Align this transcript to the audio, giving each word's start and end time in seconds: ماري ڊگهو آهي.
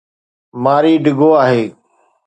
ماري 0.63 0.93
ڊگهو 1.03 1.29
آهي. 1.43 1.63